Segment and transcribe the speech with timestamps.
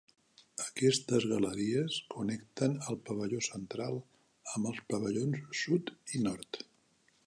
[0.61, 4.01] Aquestes galeries connecten el pavelló central
[4.57, 6.65] amb els pavellons sud i nord.